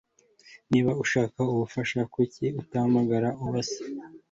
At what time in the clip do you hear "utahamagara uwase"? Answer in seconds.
2.61-3.79